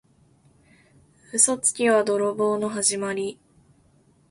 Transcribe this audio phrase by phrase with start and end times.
[1.31, 3.37] 嘘つきは泥棒のはじまり。